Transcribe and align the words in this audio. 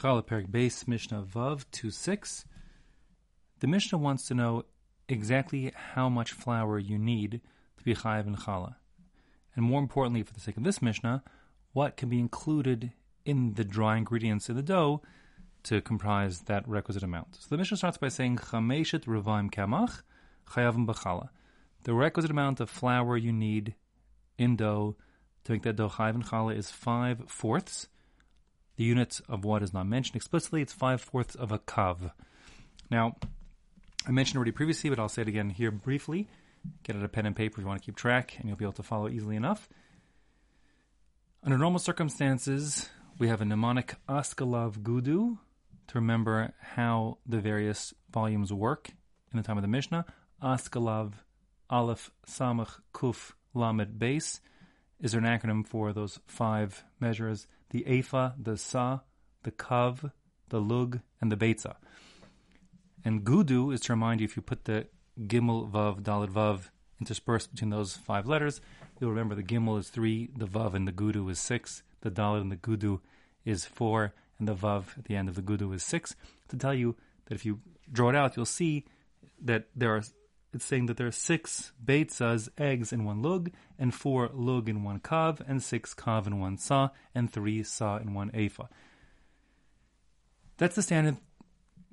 Challah 0.00 0.22
Beis 0.22 0.86
Mishnah 0.86 1.24
Vav 1.24 1.64
2 1.72 1.90
6. 1.90 2.44
The 3.58 3.66
Mishnah 3.66 3.98
wants 3.98 4.28
to 4.28 4.34
know 4.34 4.62
exactly 5.08 5.72
how 5.74 6.08
much 6.08 6.30
flour 6.30 6.78
you 6.78 6.96
need 6.96 7.40
to 7.76 7.82
be 7.82 7.96
chayiv 7.96 8.28
in 8.28 8.36
challah. 8.36 8.76
And 9.56 9.64
more 9.64 9.80
importantly, 9.80 10.22
for 10.22 10.32
the 10.32 10.38
sake 10.38 10.56
of 10.56 10.62
this 10.62 10.80
Mishnah, 10.80 11.24
what 11.72 11.96
can 11.96 12.08
be 12.08 12.20
included 12.20 12.92
in 13.24 13.54
the 13.54 13.64
dry 13.64 13.96
ingredients 13.96 14.48
in 14.48 14.54
the 14.54 14.62
dough 14.62 15.02
to 15.64 15.80
comprise 15.80 16.42
that 16.42 16.68
requisite 16.68 17.02
amount. 17.02 17.34
So 17.34 17.48
the 17.50 17.56
Mishnah 17.56 17.78
starts 17.78 17.98
by 17.98 18.06
saying 18.06 18.36
chameshet 18.36 19.04
revaim 19.06 19.50
kamach 19.50 20.02
chayavim 20.50 20.86
b'chala. 20.86 21.30
The 21.82 21.94
requisite 21.94 22.30
amount 22.30 22.60
of 22.60 22.70
flour 22.70 23.16
you 23.16 23.32
need 23.32 23.74
in 24.38 24.54
dough 24.54 24.94
to 25.42 25.52
make 25.52 25.62
that 25.62 25.74
dough 25.74 25.88
chayiv 25.88 26.14
in 26.14 26.22
challah 26.22 26.56
is 26.56 26.70
five 26.70 27.24
fourths. 27.26 27.88
The 28.78 28.84
unit 28.84 29.20
of 29.28 29.44
what 29.44 29.64
is 29.64 29.74
not 29.74 29.88
mentioned 29.88 30.14
explicitly, 30.14 30.62
it's 30.62 30.72
five 30.72 31.02
fourths 31.02 31.34
of 31.34 31.50
a 31.50 31.58
kav. 31.58 32.12
Now, 32.88 33.16
I 34.06 34.12
mentioned 34.12 34.36
already 34.36 34.52
previously, 34.52 34.88
but 34.88 35.00
I'll 35.00 35.08
say 35.08 35.22
it 35.22 35.28
again 35.28 35.50
here 35.50 35.72
briefly. 35.72 36.28
Get 36.84 36.94
out 36.94 37.02
a 37.02 37.08
pen 37.08 37.26
and 37.26 37.34
paper 37.34 37.54
if 37.54 37.64
you 37.64 37.66
want 37.66 37.82
to 37.82 37.84
keep 37.84 37.96
track, 37.96 38.36
and 38.38 38.46
you'll 38.46 38.56
be 38.56 38.64
able 38.64 38.74
to 38.74 38.84
follow 38.84 39.08
easily 39.08 39.34
enough. 39.34 39.68
Under 41.42 41.58
normal 41.58 41.80
circumstances, 41.80 42.88
we 43.18 43.26
have 43.26 43.40
a 43.40 43.44
mnemonic 43.44 43.96
Askalav 44.08 44.78
Gudu 44.78 45.38
to 45.88 45.94
remember 45.96 46.54
how 46.60 47.18
the 47.26 47.40
various 47.40 47.92
volumes 48.12 48.52
work 48.52 48.90
in 49.32 49.38
the 49.38 49.42
time 49.42 49.58
of 49.58 49.62
the 49.62 49.68
Mishnah. 49.68 50.04
Askalav 50.40 51.14
Aleph 51.68 52.12
Samach 52.28 52.78
Kuf 52.94 53.32
Lamed 53.54 53.98
Beis 53.98 54.38
is 55.00 55.14
an 55.14 55.24
acronym 55.24 55.66
for 55.66 55.92
those 55.92 56.20
five 56.28 56.84
measures 57.00 57.48
the 57.70 57.84
Efa, 57.84 58.34
the 58.42 58.56
Sa, 58.56 59.00
the 59.42 59.50
Kav, 59.50 60.10
the 60.48 60.60
Lug, 60.60 61.00
and 61.20 61.30
the 61.30 61.36
Beitza. 61.36 61.76
And 63.04 63.24
Gudu 63.24 63.72
is 63.72 63.80
to 63.82 63.92
remind 63.92 64.20
you 64.20 64.24
if 64.24 64.36
you 64.36 64.42
put 64.42 64.64
the 64.64 64.86
Gimel, 65.20 65.70
Vav, 65.70 66.02
Dalet, 66.02 66.30
Vav 66.30 66.70
interspersed 67.00 67.52
between 67.52 67.70
those 67.70 67.96
five 67.96 68.26
letters, 68.26 68.60
you'll 69.00 69.10
remember 69.10 69.34
the 69.34 69.42
Gimel 69.42 69.78
is 69.78 69.88
three, 69.88 70.30
the 70.36 70.46
Vav 70.46 70.74
and 70.74 70.86
the 70.86 70.92
Gudu 70.92 71.30
is 71.30 71.38
six, 71.38 71.82
the 72.00 72.10
Dalet 72.10 72.40
and 72.40 72.52
the 72.52 72.56
Gudu 72.56 73.00
is 73.44 73.64
four, 73.64 74.12
and 74.38 74.48
the 74.48 74.54
Vav 74.54 74.98
at 74.98 75.04
the 75.04 75.16
end 75.16 75.28
of 75.28 75.34
the 75.34 75.42
Gudu 75.42 75.72
is 75.74 75.82
six. 75.82 76.16
To 76.48 76.56
tell 76.56 76.74
you 76.74 76.96
that 77.26 77.34
if 77.34 77.44
you 77.44 77.60
draw 77.90 78.08
it 78.10 78.16
out, 78.16 78.36
you'll 78.36 78.46
see 78.46 78.84
that 79.40 79.68
there 79.74 79.94
are 79.94 80.02
it's 80.52 80.64
saying 80.64 80.86
that 80.86 80.96
there 80.96 81.06
are 81.06 81.12
six 81.12 81.72
beitzas, 81.84 82.48
eggs 82.56 82.92
in 82.92 83.04
one 83.04 83.22
lug, 83.22 83.50
and 83.78 83.94
four 83.94 84.30
lug 84.32 84.68
in 84.68 84.82
one 84.82 85.00
kav, 85.00 85.40
and 85.46 85.62
six 85.62 85.94
kav 85.94 86.26
in 86.26 86.40
one 86.40 86.56
sa, 86.56 86.90
and 87.14 87.30
three 87.30 87.62
sa 87.62 87.98
in 87.98 88.14
one 88.14 88.30
efa. 88.30 88.68
That's 90.56 90.74
the 90.74 90.82
standard 90.82 91.18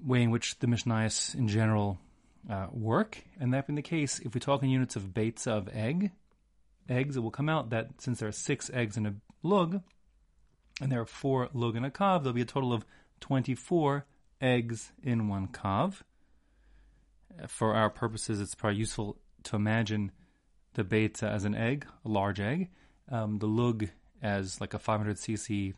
way 0.04 0.24
in 0.24 0.32
which 0.32 0.60
the 0.60 0.68
Mishnayos 0.68 1.36
in 1.36 1.48
general 1.48 2.00
uh, 2.50 2.68
work, 2.72 3.24
and 3.40 3.54
that 3.54 3.68
being 3.68 3.76
the 3.76 3.82
case, 3.82 4.20
if 4.20 4.34
we 4.34 4.40
talk 4.40 4.64
in 4.64 4.70
units 4.70 4.96
of 4.96 5.14
beitza 5.14 5.52
of 5.52 5.70
egg, 5.74 6.12
eggs, 6.88 7.18
it 7.18 7.22
will 7.22 7.32
come 7.32 7.50
out 7.50 7.72
that 7.72 8.02
since 8.02 8.20
there 8.20 8.30
are 8.30 8.34
six 8.34 8.72
eggs 8.74 8.96
in 8.96 9.06
a 9.06 9.16
lug, 9.44 9.82
and 10.82 10.92
there 10.92 11.02
are 11.02 11.06
four 11.06 11.50
lug 11.54 11.76
in 11.76 11.84
a 11.84 11.92
kav, 11.92 12.24
there'll 12.24 12.34
be 12.34 12.42
a 12.42 12.46
total 12.46 12.72
of 12.72 12.86
24 13.20 14.06
eggs 14.42 14.92
in 15.04 15.28
one 15.28 15.48
kav 15.48 16.02
for 17.48 17.74
our 17.74 17.90
purposes, 17.90 18.42
it's 18.42 18.56
probably 18.56 18.80
useful 18.80 19.18
to 19.44 19.56
imagine 19.56 20.12
the 20.74 20.84
beitza 20.84 21.30
as 21.30 21.46
an 21.46 21.56
egg, 21.56 21.86
a 22.04 22.10
large 22.10 22.40
egg, 22.40 22.70
um, 23.10 23.40
the 23.40 23.48
lug 23.48 23.88
as 24.22 24.60
like 24.60 24.74
a 24.74 24.80
500 24.80 25.18
cc, 25.18 25.50
you 25.50 25.74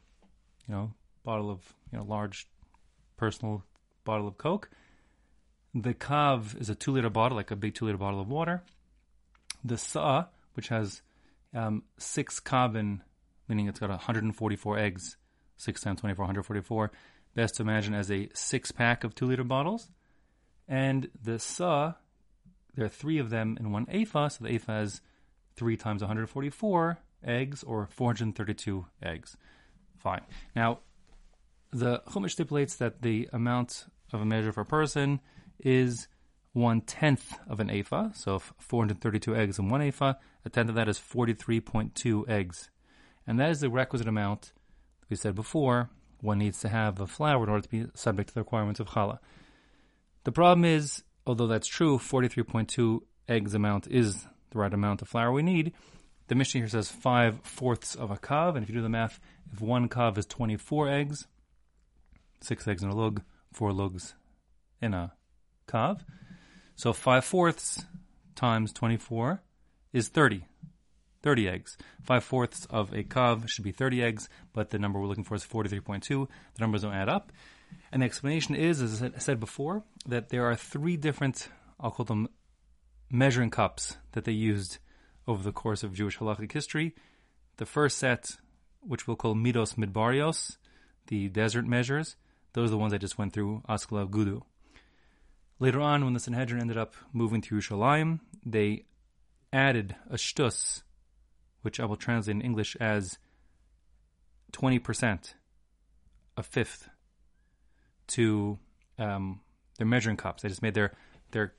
know, 0.67 0.93
bottle 1.23 1.49
of 1.51 1.61
you 1.91 1.97
know 1.97 2.05
large 2.05 2.47
personal 3.17 3.63
bottle 4.05 4.27
of 4.27 4.37
Coke. 4.37 4.69
The 5.73 5.93
kav 5.93 6.59
is 6.59 6.69
a 6.69 6.75
two 6.75 6.93
liter 6.93 7.09
bottle, 7.09 7.37
like 7.37 7.51
a 7.51 7.55
big 7.55 7.75
two 7.75 7.85
liter 7.85 7.97
bottle 7.97 8.21
of 8.21 8.29
water. 8.29 8.63
The 9.63 9.77
sa, 9.77 10.25
which 10.53 10.69
has 10.69 11.01
um, 11.53 11.83
six 11.97 12.39
kavin, 12.39 13.01
meaning 13.47 13.67
it's 13.67 13.79
got 13.79 13.89
144 13.89 14.79
eggs, 14.79 15.17
six 15.57 15.81
times 15.81 15.99
24, 15.99 16.23
144. 16.23 16.91
Best 17.35 17.55
to 17.55 17.63
imagine 17.63 17.93
as 17.93 18.09
a 18.09 18.29
six 18.33 18.71
pack 18.71 19.03
of 19.03 19.13
two 19.13 19.25
liter 19.25 19.43
bottles. 19.43 19.89
And 20.67 21.09
the 21.21 21.39
sa, 21.39 21.93
there 22.75 22.85
are 22.85 22.89
three 22.89 23.19
of 23.19 23.29
them 23.29 23.57
in 23.59 23.71
one 23.71 23.87
ephah, 23.89 24.27
so 24.27 24.43
the 24.43 24.53
ephah 24.53 24.73
has 24.73 25.01
three 25.55 25.77
times 25.77 26.01
144 26.01 26.99
eggs 27.23 27.63
or 27.63 27.87
432 27.87 28.85
eggs. 29.01 29.37
Fine. 29.97 30.21
Now, 30.55 30.79
the 31.71 32.01
Chumash 32.09 32.31
stipulates 32.31 32.75
that 32.75 33.01
the 33.01 33.29
amount 33.33 33.85
of 34.13 34.21
a 34.21 34.25
measure 34.25 34.51
for 34.51 34.61
a 34.61 34.65
person 34.65 35.19
is 35.59 36.07
one 36.53 36.81
tenth 36.81 37.37
of 37.47 37.59
an 37.59 37.69
ephah. 37.69 38.11
So, 38.13 38.35
if 38.35 38.53
432 38.59 39.35
eggs 39.35 39.59
in 39.59 39.69
one 39.69 39.81
ephah, 39.81 40.13
a 40.45 40.49
tenth 40.49 40.69
of 40.69 40.75
that 40.75 40.87
is 40.87 40.99
43.2 40.99 42.29
eggs. 42.29 42.69
And 43.25 43.39
that 43.39 43.49
is 43.49 43.59
the 43.59 43.69
requisite 43.69 44.07
amount, 44.07 44.53
we 45.09 45.15
said 45.17 45.35
before, 45.35 45.89
one 46.21 46.39
needs 46.39 46.59
to 46.61 46.69
have 46.69 46.99
of 46.99 47.11
flour 47.11 47.43
in 47.43 47.49
order 47.49 47.61
to 47.61 47.69
be 47.69 47.85
subject 47.93 48.29
to 48.29 48.35
the 48.35 48.41
requirements 48.41 48.79
of 48.79 48.87
challah. 48.87 49.19
The 50.27 50.33
problem 50.33 50.65
is, 50.65 51.03
although 51.25 51.47
that's 51.47 51.69
true, 51.69 51.97
43.2 51.97 52.99
eggs 53.29 53.53
amount 53.53 53.87
is 53.87 54.27
the 54.51 54.59
right 54.59 54.73
amount 54.73 55.01
of 55.01 55.07
flour 55.07 55.31
we 55.31 55.41
need. 55.41 55.71
The 56.27 56.35
Mishnah 56.35 56.59
here 56.59 56.67
says 56.67 56.91
5 56.91 57.39
fourths 57.43 57.95
of 57.95 58.11
a 58.11 58.17
kav, 58.17 58.55
and 58.55 58.61
if 58.61 58.67
you 58.67 58.75
do 58.75 58.81
the 58.81 58.89
math, 58.89 59.21
if 59.53 59.61
one 59.61 59.87
kav 59.87 60.17
is 60.17 60.25
24 60.25 60.89
eggs, 60.89 61.27
6 62.41 62.67
eggs 62.67 62.83
in 62.83 62.89
a 62.89 62.93
lug, 62.93 63.21
4 63.53 63.71
lugs 63.71 64.15
in 64.81 64.93
a 64.93 65.13
kav. 65.65 66.01
So 66.75 66.91
5 66.91 67.23
fourths 67.23 67.85
times 68.35 68.73
24 68.73 69.41
is 69.93 70.09
30. 70.09 70.43
30 71.27 71.49
eggs. 71.49 71.77
5 72.03 72.23
fourths 72.23 72.65
of 72.69 72.93
a 72.93 73.03
kav 73.03 73.49
should 73.49 73.65
be 73.65 73.73
30 73.73 74.01
eggs, 74.01 74.29
but 74.53 74.69
the 74.69 74.79
number 74.79 74.97
we're 74.97 75.07
looking 75.07 75.25
for 75.25 75.35
is 75.35 75.43
43.2. 75.43 76.07
The 76.07 76.27
numbers 76.61 76.83
don't 76.83 76.93
add 76.93 77.09
up. 77.09 77.33
And 77.91 78.01
the 78.01 78.05
explanation 78.05 78.55
is, 78.55 78.81
as 78.81 79.03
I 79.03 79.11
said 79.17 79.37
before, 79.37 79.83
that 80.07 80.29
there 80.29 80.45
are 80.45 80.55
three 80.55 80.95
different, 80.95 81.49
I'll 81.81 81.91
call 81.91 82.05
them 82.05 82.29
measuring 83.11 83.49
cups 83.49 83.97
that 84.13 84.23
they 84.23 84.31
used 84.31 84.77
over 85.27 85.43
the 85.43 85.51
course 85.51 85.83
of 85.83 85.93
Jewish 85.93 86.17
halachic 86.17 86.53
history. 86.53 86.95
The 87.57 87.65
first 87.65 87.97
set, 87.97 88.37
which 88.79 89.05
we'll 89.05 89.17
call 89.17 89.35
midos 89.35 89.75
midbarios, 89.75 90.55
the 91.07 91.27
desert 91.27 91.67
measures, 91.67 92.15
those 92.53 92.69
are 92.69 92.71
the 92.71 92.77
ones 92.77 92.93
I 92.93 92.99
just 92.99 93.17
went 93.17 93.33
through, 93.33 93.63
Askala 93.67 94.07
Gudu. 94.09 94.43
Later 95.59 95.81
on, 95.81 96.05
when 96.05 96.13
the 96.13 96.21
Sanhedrin 96.21 96.61
ended 96.61 96.77
up 96.77 96.95
moving 97.11 97.41
to 97.41 97.55
Yerushalayim, 97.55 98.21
they 98.45 98.85
added 99.51 99.97
a 100.09 100.15
shtus, 100.15 100.83
which 101.61 101.79
I 101.79 101.85
will 101.85 101.95
translate 101.95 102.35
in 102.35 102.41
English 102.41 102.75
as 102.79 103.17
20%, 104.53 105.33
a 106.37 106.43
fifth 106.43 106.89
to 108.07 108.57
um, 108.97 109.41
their 109.77 109.87
measuring 109.87 110.17
cups. 110.17 110.43
They 110.43 110.49
just 110.49 110.61
made 110.61 110.73
their 110.73 110.93
their 111.31 111.53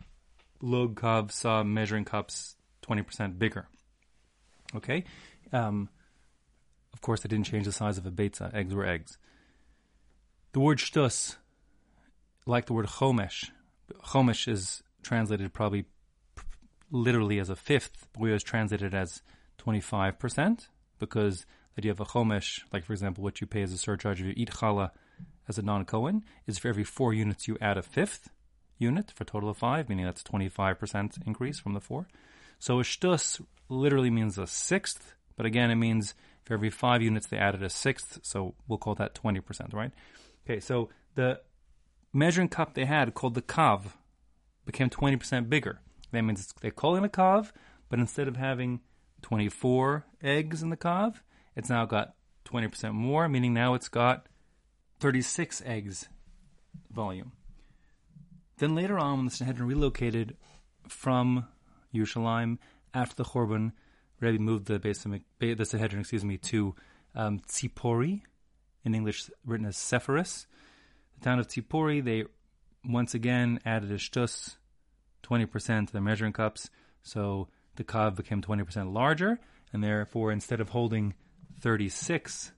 lug 0.60 1.00
kav 1.00 1.31
sa 1.31 1.62
measuring 1.62 2.04
cups 2.04 2.56
twenty 2.82 3.03
percent 3.03 3.38
bigger. 3.38 3.69
Okay, 4.75 5.04
um, 5.53 5.88
of 6.92 7.00
course 7.00 7.20
they 7.20 7.28
didn't 7.28 7.47
change 7.47 7.64
the 7.64 7.72
size 7.72 7.98
of 7.98 8.06
a 8.06 8.10
beitza. 8.10 8.53
Eggs 8.54 8.75
were 8.75 8.87
eggs. 8.87 9.19
The 10.53 10.60
word 10.60 10.78
shtus, 10.78 11.37
like 12.47 12.66
the 12.66 12.72
word 12.72 12.87
chomesh, 12.87 13.50
chomesh 14.06 14.48
is 14.48 14.82
translated 15.03 15.53
probably 15.53 15.84
literally 16.91 17.38
as 17.38 17.50
a 17.50 17.56
fifth, 17.56 18.08
but 18.12 18.22
we 18.22 18.31
always 18.31 18.42
translated 18.42 18.94
as 18.94 19.22
twenty 19.58 19.80
five 19.80 20.19
percent 20.19 20.69
because 20.98 21.44
the 21.74 21.80
idea 21.80 21.92
of 21.92 22.00
a 22.00 22.04
chomesh, 22.04 22.60
like 22.72 22.84
for 22.84 22.92
example, 22.92 23.22
what 23.22 23.41
you 23.41 23.46
pay 23.46 23.62
as 23.62 23.72
a 23.72 23.78
surcharge 23.78 24.20
if 24.20 24.26
you 24.26 24.34
eat 24.36 24.50
challah 24.50 24.91
as 25.48 25.58
a 25.58 25.62
non 25.62 25.84
Cohen 25.84 26.25
is 26.46 26.58
for 26.58 26.69
every 26.69 26.84
four 26.84 27.12
units 27.12 27.46
you 27.46 27.56
add 27.60 27.78
a 27.78 27.82
fifth 27.82 28.31
unit 28.78 29.12
for 29.14 29.25
a 29.25 29.26
total 29.26 29.49
of 29.49 29.56
five, 29.56 29.88
meaning 29.88 30.05
that's 30.05 30.22
25% 30.22 31.26
increase 31.26 31.58
from 31.58 31.75
the 31.75 31.81
four. 31.81 32.06
So 32.58 32.81
a 32.81 32.82
shtus 32.82 33.40
literally 33.69 34.10
means 34.10 34.38
a 34.38 34.46
sixth, 34.46 35.14
but 35.37 35.46
again, 35.46 35.70
it 35.70 35.76
means 35.76 36.14
for 36.44 36.55
every 36.55 36.70
five 36.70 37.02
units 37.02 37.26
they 37.26 37.37
added 37.37 37.62
a 37.62 37.70
sixth, 37.70 38.20
so 38.22 38.55
we'll 38.66 38.78
call 38.78 38.94
that 38.96 39.14
20%, 39.14 39.75
right? 39.75 39.93
Okay, 40.44 40.60
so 40.60 40.88
the 41.14 41.40
measuring 42.12 42.49
cup 42.49 42.75
they 42.75 42.84
had 42.84 43.14
called 43.14 43.34
the 43.34 43.43
kav 43.43 43.82
became 44.64 44.90
20% 44.90 45.49
bigger. 45.49 45.81
That 46.12 46.22
means 46.22 46.52
they 46.60 46.70
call 46.70 46.96
it 46.96 47.05
a 47.05 47.08
kav, 47.08 47.52
but 47.88 47.99
instead 47.99 48.28
of 48.28 48.37
having 48.37 48.81
24 49.23 50.06
eggs 50.23 50.62
in 50.62 50.70
the 50.70 50.76
kav, 50.76 51.17
it's 51.56 51.69
now 51.69 51.85
got 51.85 52.15
20% 52.47 52.93
more, 52.93 53.29
meaning 53.29 53.53
now 53.53 53.75
it's 53.75 53.88
got 53.88 54.26
36 55.00 55.62
eggs 55.65 56.09
volume. 56.91 57.32
Then 58.59 58.75
later 58.75 58.99
on, 58.99 59.19
when 59.19 59.25
the 59.26 59.31
Sanhedrin 59.31 59.69
relocated 59.69 60.37
from 60.88 61.47
Yerushalayim 61.94 62.59
after 62.94 63.15
the 63.17 63.25
Churban, 63.25 63.73
Rebbe 64.20 64.43
moved 64.43 64.67
the, 64.67 64.81
Beis, 64.81 65.05
the 65.41 65.65
Sanhedrin, 65.65 66.00
excuse 66.00 66.25
me, 66.25 66.38
to 66.38 66.75
um, 67.15 67.41
Tzipori 67.41 68.23
in 68.85 68.94
English 68.94 69.31
written 69.44 69.67
as 69.67 69.76
Sepphoris. 69.76 70.47
The 71.19 71.25
town 71.25 71.38
of 71.38 71.47
Tzipori, 71.47 72.05
they 72.05 72.25
once 72.85 73.15
again 73.15 73.61
added 73.65 73.93
a 73.93 73.97
shtus, 73.97 74.56
20% 75.23 75.87
to 75.87 75.93
their 75.93 76.03
measuring 76.03 76.32
cups. 76.32 76.70
So 77.03 77.49
the 77.78 77.84
kav 77.84 78.14
became 78.16 78.42
20% 78.42 78.92
larger, 78.92 79.40
and 79.72 79.82
therefore 79.82 80.30
instead 80.30 80.60
of 80.60 80.69
holding 80.70 81.14
36 81.60 82.52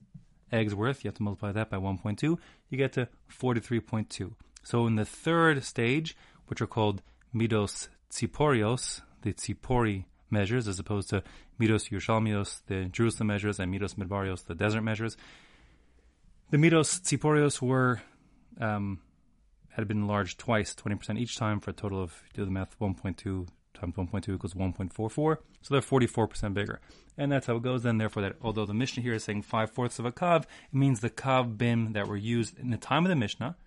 eggs 0.51 0.75
worth, 0.75 1.03
you 1.03 1.07
have 1.07 1.15
to 1.15 1.23
multiply 1.23 1.51
that 1.53 1.69
by 1.69 1.77
1.2, 1.77 2.37
you 2.69 2.77
get 2.77 2.91
to 2.93 3.07
43.2. 3.31 4.33
So 4.63 4.85
in 4.85 4.95
the 4.95 5.05
third 5.05 5.63
stage, 5.63 6.17
which 6.47 6.61
are 6.61 6.67
called 6.67 7.01
midos 7.33 7.87
tziporios, 8.11 9.01
the 9.21 9.33
tzipori 9.33 10.05
measures, 10.29 10.67
as 10.67 10.79
opposed 10.79 11.09
to 11.09 11.23
midos 11.59 11.89
Yerushalmios, 11.89 12.61
the 12.67 12.85
Jerusalem 12.85 13.27
measures, 13.27 13.59
and 13.59 13.73
midos 13.73 13.95
midbarios, 13.95 14.45
the 14.45 14.55
desert 14.55 14.81
measures. 14.81 15.15
The 16.49 16.57
midos 16.57 16.99
tziporios 16.99 17.61
were 17.61 18.01
um, 18.59 18.99
had 19.69 19.87
been 19.87 20.01
enlarged 20.01 20.37
twice, 20.37 20.75
20% 20.75 21.17
each 21.17 21.37
time, 21.37 21.59
for 21.59 21.71
a 21.71 21.73
total 21.73 22.01
of, 22.01 22.21
do 22.33 22.43
the 22.43 22.51
math, 22.51 22.77
1.2 22.79 23.47
times 23.81 23.95
1.2 23.95 24.35
equals 24.35 24.53
1.44. 24.53 25.37
So 25.61 25.73
they're 25.73 25.81
44% 25.81 26.53
bigger. 26.53 26.79
And 27.17 27.31
that's 27.31 27.47
how 27.47 27.57
it 27.57 27.63
goes 27.63 27.83
then. 27.83 27.97
Therefore, 27.97 28.23
that 28.23 28.35
although 28.41 28.65
the 28.65 28.73
Mishnah 28.73 29.03
here 29.03 29.13
is 29.13 29.23
saying 29.23 29.41
5 29.41 29.71
fourths 29.71 29.99
of 29.99 30.05
a 30.05 30.11
kav, 30.11 30.43
it 30.43 30.47
means 30.73 31.01
the 31.01 31.09
kav 31.09 31.57
bim 31.57 31.93
that 31.93 32.07
were 32.07 32.15
used 32.15 32.57
in 32.57 32.71
the 32.71 32.77
time 32.77 33.05
of 33.05 33.09
the 33.09 33.15
Mishnah. 33.15 33.57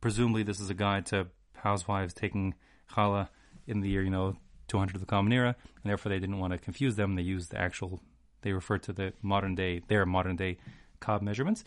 Presumably, 0.00 0.42
this 0.42 0.60
is 0.60 0.70
a 0.70 0.74
guide 0.74 1.06
to 1.06 1.26
housewives 1.54 2.14
taking 2.14 2.54
challah 2.92 3.28
in 3.66 3.80
the 3.80 3.88
year, 3.88 4.02
you 4.02 4.10
know, 4.10 4.36
200 4.68 4.94
of 4.94 5.00
the 5.00 5.06
Common 5.06 5.32
Era, 5.32 5.56
and 5.82 5.90
therefore 5.90 6.10
they 6.10 6.18
didn't 6.18 6.38
want 6.38 6.52
to 6.52 6.58
confuse 6.58 6.96
them. 6.96 7.16
They 7.16 7.22
used 7.22 7.50
the 7.50 7.58
actual, 7.58 8.00
they 8.42 8.52
referred 8.52 8.82
to 8.84 8.92
the 8.92 9.12
modern 9.22 9.54
day, 9.54 9.82
their 9.88 10.06
modern 10.06 10.36
day 10.36 10.58
kav 11.00 11.20
measurements. 11.20 11.64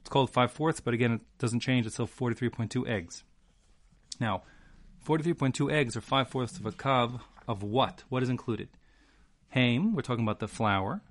It's 0.00 0.08
called 0.08 0.30
5 0.30 0.50
fourths, 0.50 0.80
but 0.80 0.94
again, 0.94 1.12
it 1.12 1.20
doesn't 1.38 1.60
change. 1.60 1.86
It's 1.86 1.94
still 1.94 2.06
43.2 2.06 2.88
eggs. 2.88 3.24
Now, 4.20 4.42
43.2 5.06 5.72
eggs 5.72 5.96
are 5.96 6.00
5 6.00 6.28
fourths 6.28 6.58
of 6.58 6.66
a 6.66 6.72
kav 6.72 7.20
of 7.46 7.62
what? 7.62 8.04
What 8.08 8.22
is 8.22 8.28
included? 8.28 8.68
Haim, 9.50 9.94
we're 9.94 10.02
talking 10.02 10.24
about 10.24 10.40
the 10.40 10.48
flour. 10.48 11.02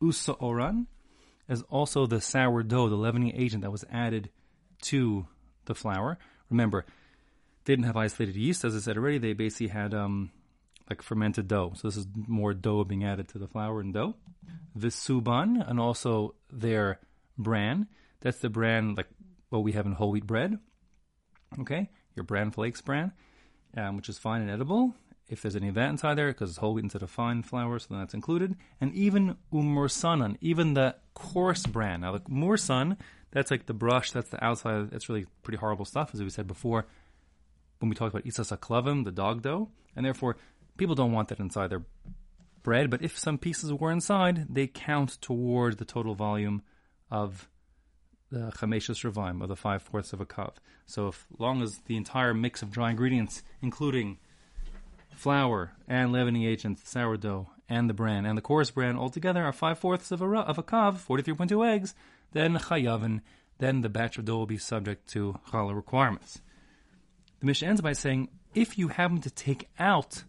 Usa 0.00 0.32
oran 0.32 0.86
is 1.48 1.62
also 1.62 2.06
the 2.06 2.20
sourdough, 2.20 2.88
the 2.88 2.96
leavening 2.96 3.32
agent 3.34 3.62
that 3.62 3.72
was 3.72 3.84
added 3.90 4.30
to 4.82 5.26
the 5.64 5.74
flour. 5.74 6.18
Remember, 6.50 6.84
they 7.64 7.72
didn't 7.72 7.86
have 7.86 7.96
isolated 7.96 8.36
yeast, 8.36 8.64
as 8.64 8.76
I 8.76 8.78
said 8.78 8.96
already. 8.96 9.18
They 9.18 9.32
basically 9.32 9.68
had 9.68 9.94
um, 9.94 10.30
like 10.88 11.02
fermented 11.02 11.48
dough. 11.48 11.72
So 11.76 11.88
this 11.88 11.96
is 11.96 12.06
more 12.14 12.54
dough 12.54 12.84
being 12.84 13.04
added 13.04 13.28
to 13.28 13.38
the 13.38 13.48
flour 13.48 13.80
and 13.80 13.92
dough. 13.92 14.14
Visuban, 14.78 15.68
and 15.68 15.80
also 15.80 16.34
their 16.52 17.00
bran. 17.36 17.88
That's 18.20 18.38
the 18.38 18.48
bran 18.48 18.94
like 18.94 19.08
what 19.50 19.62
we 19.62 19.72
have 19.72 19.86
in 19.86 19.92
whole 19.92 20.10
wheat 20.10 20.26
bread. 20.26 20.58
Okay, 21.60 21.90
your 22.14 22.24
bran 22.24 22.50
flakes 22.50 22.80
bran, 22.80 23.12
um, 23.76 23.96
which 23.96 24.08
is 24.08 24.18
fine 24.18 24.42
and 24.42 24.50
edible. 24.50 24.94
If 25.28 25.42
there's 25.42 25.56
any 25.56 25.68
of 25.68 25.74
that 25.74 25.90
inside 25.90 26.14
there, 26.14 26.28
because 26.28 26.50
it's 26.50 26.58
whole 26.58 26.74
wheat 26.74 26.84
instead 26.84 27.02
of 27.02 27.10
fine 27.10 27.42
flour, 27.42 27.78
so 27.78 27.88
then 27.90 27.98
that's 27.98 28.14
included. 28.14 28.56
And 28.80 28.94
even 28.94 29.36
umursanan, 29.52 30.36
even 30.40 30.74
the 30.74 30.96
coarse 31.14 31.66
bran. 31.66 32.00
Now 32.00 32.12
the 32.12 32.20
mursan, 32.20 32.96
that's 33.30 33.50
like 33.50 33.66
the 33.66 33.74
brush, 33.74 34.10
that's 34.10 34.30
the 34.30 34.42
outside. 34.42 34.90
That's 34.90 35.08
really 35.08 35.26
pretty 35.42 35.58
horrible 35.58 35.84
stuff, 35.84 36.10
as 36.14 36.22
we 36.22 36.30
said 36.30 36.46
before 36.46 36.86
when 37.78 37.88
we 37.88 37.94
talked 37.94 38.14
about 38.14 38.24
isas 38.24 38.56
aklavim, 38.56 39.04
the 39.04 39.12
dog 39.12 39.42
dough, 39.42 39.68
and 39.94 40.04
therefore 40.04 40.36
people 40.76 40.94
don't 40.94 41.12
want 41.12 41.28
that 41.28 41.38
inside 41.38 41.70
their 41.70 41.82
bread. 42.62 42.90
But 42.90 43.02
if 43.02 43.18
some 43.18 43.38
pieces 43.38 43.72
were 43.72 43.90
inside, 43.90 44.46
they 44.52 44.66
count 44.66 45.20
toward 45.20 45.78
the 45.78 45.84
total 45.84 46.14
volume 46.14 46.62
of 47.10 47.48
the 48.30 48.50
chameshus 48.56 49.10
ravaim, 49.10 49.40
or 49.40 49.46
the 49.46 49.56
five 49.56 49.82
fourths 49.82 50.12
of 50.12 50.20
a 50.20 50.26
cup. 50.26 50.60
So, 50.86 51.08
if 51.08 51.26
long 51.38 51.62
as 51.62 51.78
the 51.86 51.96
entire 51.96 52.34
mix 52.34 52.62
of 52.62 52.70
dry 52.70 52.90
ingredients, 52.90 53.42
including 53.62 54.18
flour 55.18 55.72
and 55.88 56.12
leavening 56.12 56.44
agents, 56.44 56.88
sourdough, 56.88 57.50
and 57.68 57.90
the 57.90 57.94
bran 57.94 58.24
and 58.24 58.38
the 58.38 58.42
coarse 58.42 58.70
bran 58.70 58.96
altogether 58.96 59.44
are 59.44 59.52
five 59.52 59.78
fourths 59.78 60.10
of 60.10 60.22
a 60.22 60.26
of 60.26 60.58
a 60.58 60.62
kav, 60.62 60.96
forty 60.96 61.22
three 61.22 61.34
point 61.34 61.50
two 61.50 61.64
eggs, 61.64 61.94
then 62.32 62.56
chayavin, 62.56 63.20
then 63.58 63.80
the 63.80 63.88
batch 63.88 64.16
of 64.16 64.24
dough 64.24 64.38
will 64.38 64.46
be 64.46 64.58
subject 64.58 65.08
to 65.08 65.38
challah 65.50 65.74
requirements. 65.74 66.40
The 67.40 67.46
Mishnah 67.46 67.68
ends 67.68 67.80
by 67.80 67.92
saying, 67.92 68.28
if 68.54 68.78
you 68.78 68.88
happen 68.88 69.20
to 69.20 69.30
take 69.30 69.68
out 69.78 70.24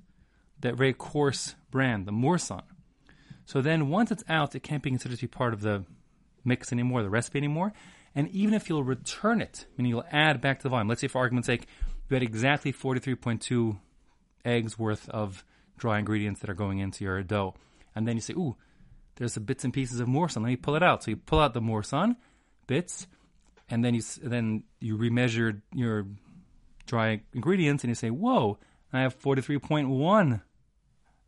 that 0.59 0.75
very 0.75 0.93
coarse 0.93 1.55
bran, 1.71 2.05
the 2.05 2.11
morsan, 2.11 2.63
so 3.45 3.61
then 3.61 3.89
once 3.89 4.11
it's 4.11 4.23
out, 4.27 4.55
it 4.55 4.63
can't 4.63 4.83
be 4.83 4.89
considered 4.89 5.19
to 5.19 5.23
be 5.23 5.27
part 5.27 5.53
of 5.53 5.61
the 5.61 5.85
mix 6.43 6.71
anymore, 6.71 7.03
the 7.03 7.09
recipe 7.09 7.39
anymore. 7.39 7.73
And 8.15 8.27
even 8.29 8.53
if 8.53 8.69
you'll 8.69 8.83
return 8.83 9.41
it, 9.41 9.65
meaning 9.77 9.91
you'll 9.91 10.05
add 10.11 10.41
back 10.41 10.59
to 10.59 10.63
the 10.63 10.69
volume, 10.69 10.87
let's 10.87 11.01
say 11.01 11.07
for 11.07 11.19
argument's 11.19 11.47
sake, 11.47 11.67
you 12.09 12.15
had 12.15 12.23
exactly 12.23 12.73
43.2 12.73 13.77
eggs 14.45 14.77
worth 14.77 15.09
of 15.09 15.43
dry 15.77 15.99
ingredients 15.99 16.41
that 16.41 16.49
are 16.49 16.55
going 16.55 16.79
into 16.79 17.03
your 17.03 17.21
dough. 17.23 17.55
And 17.95 18.07
then 18.07 18.15
you 18.15 18.21
say, 18.21 18.33
ooh, 18.33 18.55
there's 19.15 19.33
some 19.33 19.43
bits 19.43 19.63
and 19.63 19.73
pieces 19.73 19.99
of 19.99 20.07
morsan. 20.07 20.37
Let 20.37 20.49
me 20.49 20.55
pull 20.55 20.75
it 20.75 20.83
out. 20.83 21.03
So 21.03 21.11
you 21.11 21.17
pull 21.17 21.39
out 21.39 21.53
the 21.53 21.61
morsan 21.61 22.15
bits, 22.67 23.07
and 23.69 23.83
then 23.83 23.93
you 23.93 24.01
then 24.21 24.63
you 24.79 24.97
remeasure 24.97 25.61
your 25.73 26.07
dry 26.85 27.21
ingredients 27.33 27.83
and 27.83 27.89
you 27.89 27.95
say, 27.95 28.09
whoa, 28.09 28.57
I 28.91 29.01
have 29.01 29.19
43.1 29.19 30.41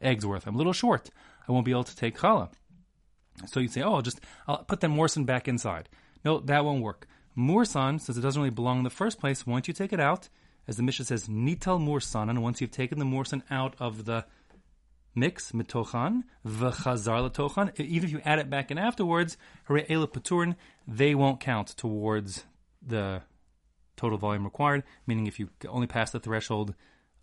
eggs 0.02 0.26
worth. 0.26 0.48
I'm 0.48 0.56
a 0.56 0.58
little 0.58 0.74
short. 0.74 1.10
I 1.48 1.52
won't 1.52 1.66
be 1.66 1.72
able 1.72 1.84
to 1.84 1.96
take 1.96 2.18
challah. 2.18 2.50
So 3.46 3.60
you 3.60 3.68
say, 3.68 3.82
oh, 3.82 3.96
I'll 3.96 4.02
just 4.02 4.22
I'll 4.48 4.64
put 4.64 4.80
that 4.80 4.90
morsan 4.90 5.26
back 5.26 5.48
inside. 5.48 5.90
No, 6.24 6.40
that 6.40 6.66
won't 6.66 6.82
work. 6.82 7.08
Morsan, 7.38 8.00
since 8.00 8.18
it 8.18 8.22
doesn't 8.22 8.42
really 8.42 8.54
belong 8.54 8.80
in 8.80 8.84
the 8.84 8.90
first 8.90 9.20
place, 9.20 9.48
once 9.48 9.68
you 9.68 9.74
take 9.74 9.94
it 9.94 10.00
out, 10.00 10.30
as 10.68 10.78
the 10.78 10.84
Mishnah 10.84 11.06
says, 11.06 11.28
nital 11.28 11.80
morsan, 11.80 12.30
and 12.30 12.42
once 12.42 12.62
you've 12.62 12.72
taken 12.72 13.00
the 13.00 13.06
morsan 13.06 13.42
out 13.50 13.76
of 13.80 14.06
the 14.06 14.26
mix, 15.16 15.52
mitochan, 15.52 16.24
v'chazar 16.46 17.30
letochan, 17.30 17.78
even 17.80 18.08
if 18.08 18.14
you 18.14 18.22
add 18.24 18.40
it 18.40 18.50
back 18.50 18.72
in 18.72 18.78
afterwards, 18.78 19.38
hare 19.68 20.08
paturin, 20.08 20.56
they 20.88 21.16
won't 21.16 21.40
count 21.40 21.68
towards 21.70 22.46
the 22.86 23.22
total 23.98 24.18
volume 24.18 24.44
required, 24.44 24.84
meaning 25.06 25.28
if 25.28 25.40
you 25.40 25.50
only 25.68 25.88
pass 25.88 26.12
the 26.12 26.20
threshold 26.20 26.74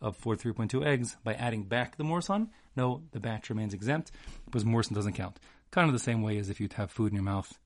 of 0.00 0.20
43.2 0.20 0.87
eggs 0.87 1.17
by 1.25 1.35
adding 1.35 1.64
back 1.64 1.96
the 1.96 2.05
morsan, 2.05 2.49
no, 2.76 3.02
the 3.11 3.20
batch 3.20 3.50
remains 3.50 3.75
exempt 3.75 4.12
because 4.44 4.64
morsan 4.64 4.94
doesn't 4.94 5.14
count. 5.14 5.40
Kind 5.70 5.88
of 5.88 5.93
the 5.93 5.99
same 5.99 6.23
way 6.23 6.38
as 6.38 6.49
if 6.50 6.61
you 6.61 6.69
have 6.76 6.90
food 6.90 7.11
in 7.11 7.14
your 7.17 7.25
mouth. 7.25 7.58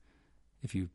If 0.61 0.73
you 0.73 0.89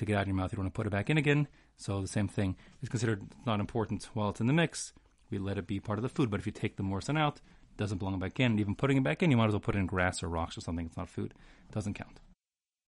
take 0.00 0.10
it 0.10 0.16
out 0.16 0.22
of 0.22 0.28
your 0.28 0.36
mouth, 0.36 0.52
you 0.52 0.56
don't 0.56 0.64
want 0.64 0.74
to 0.74 0.76
put 0.76 0.86
it 0.86 0.90
back 0.90 1.10
in 1.10 1.18
again. 1.18 1.48
So 1.76 2.00
the 2.00 2.08
same 2.08 2.28
thing 2.28 2.56
is 2.82 2.88
considered 2.88 3.22
not 3.46 3.60
important 3.60 4.08
while 4.14 4.30
it's 4.30 4.40
in 4.40 4.46
the 4.46 4.52
mix. 4.52 4.92
We 5.30 5.38
let 5.38 5.58
it 5.58 5.66
be 5.66 5.80
part 5.80 5.98
of 5.98 6.02
the 6.02 6.08
food. 6.08 6.30
But 6.30 6.40
if 6.40 6.46
you 6.46 6.52
take 6.52 6.76
the 6.76 6.82
morsan 6.82 7.18
out, 7.18 7.36
it 7.36 7.76
doesn't 7.76 7.98
belong 7.98 8.18
back 8.18 8.40
in. 8.40 8.52
And 8.52 8.60
even 8.60 8.74
putting 8.74 8.96
it 8.96 9.04
back 9.04 9.22
in, 9.22 9.30
you 9.30 9.36
might 9.36 9.46
as 9.46 9.52
well 9.52 9.60
put 9.60 9.76
it 9.76 9.78
in 9.78 9.86
grass 9.86 10.22
or 10.22 10.28
rocks 10.28 10.58
or 10.58 10.60
something. 10.60 10.86
It's 10.86 10.96
not 10.96 11.08
food. 11.08 11.34
It 11.68 11.74
doesn't 11.74 11.94
count. 11.94 12.20